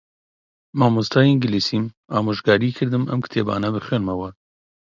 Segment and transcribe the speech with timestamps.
[0.79, 4.29] مامۆستای ئینگلیزیم ئامۆژگاریی کردم ئەم کتێبانە بخوێنمەوە.